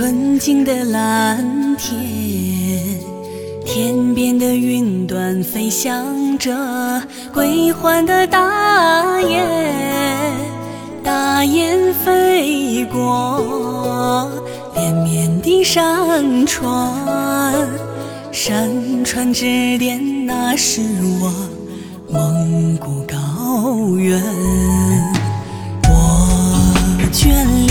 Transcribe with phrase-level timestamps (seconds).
[0.00, 2.00] 纯净的蓝天，
[3.66, 6.56] 天边的云端飞翔着
[7.34, 9.44] 归还的大雁，
[11.04, 14.26] 大雁飞过
[14.74, 16.90] 连绵的山川，
[18.32, 20.80] 山川之巅，那是
[21.20, 21.30] 我
[22.10, 24.18] 蒙古高原。
[25.82, 25.92] 我
[27.12, 27.26] 眷
[27.66, 27.69] 恋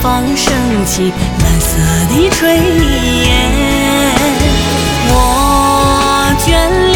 [0.00, 0.54] 方升
[0.86, 1.12] 起
[1.42, 1.76] 蓝色
[2.08, 2.40] 的炊
[3.26, 3.28] 烟。
[5.12, 5.14] 我
[6.38, 6.46] 眷
[6.92, 6.94] 恋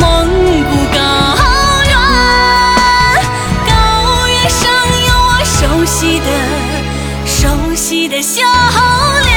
[0.64, 0.98] 古高
[1.86, 1.94] 原，
[3.68, 3.70] 高
[4.26, 4.60] 原上
[5.06, 5.54] 有我熟
[5.84, 6.26] 悉的、
[7.24, 8.42] 熟悉的笑
[9.24, 9.31] 脸。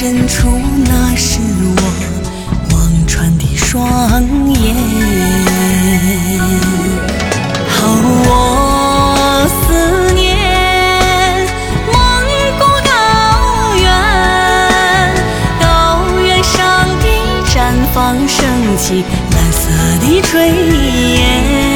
[0.00, 0.46] 深处
[0.86, 1.74] 那是我
[2.70, 2.78] 望
[3.08, 3.84] 穿的双
[4.48, 4.76] 眼。
[7.82, 7.82] 哦，
[8.28, 8.30] 我
[9.50, 9.58] 思
[10.14, 10.16] 念
[11.92, 11.92] 蒙
[12.60, 12.88] 古高
[13.82, 13.90] 原，
[15.60, 15.66] 高
[16.24, 16.54] 原上
[17.00, 17.04] 的
[17.48, 17.56] 绽
[17.92, 17.96] 放
[18.28, 18.38] 升
[18.78, 19.58] 起蓝色
[19.98, 20.30] 的炊
[21.16, 21.67] 烟。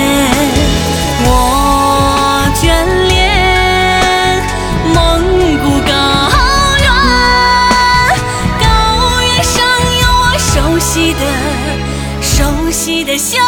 [12.34, 13.38] 熟悉的笑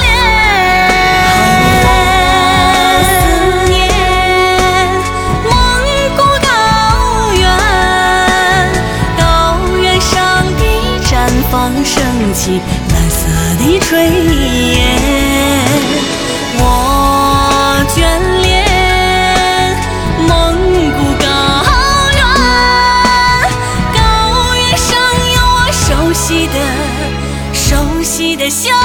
[0.00, 0.06] 脸。
[3.08, 3.10] 思
[3.70, 3.80] 念
[5.42, 5.50] 蒙
[6.14, 6.46] 古高
[7.34, 7.42] 原，
[9.16, 9.22] 高
[9.80, 10.62] 原上的
[11.02, 11.10] 绽
[11.50, 12.60] 放升起
[12.92, 13.16] 蓝色
[13.58, 13.90] 的炊
[14.34, 14.41] 烟。
[28.32, 28.81] 高原上有我熟悉的、熟悉的笑脸。